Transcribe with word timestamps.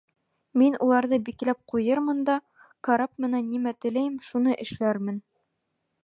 Мин 0.59 0.75
уларҙы 0.83 1.17
бикләп 1.25 1.59
ҡуйырмын 1.73 2.23
да 2.29 2.37
карап 2.87 3.13
менән 3.25 3.45
нимә 3.51 3.73
теләйем, 3.85 4.15
шуны 4.29 4.57
эшләрмен. 4.65 5.21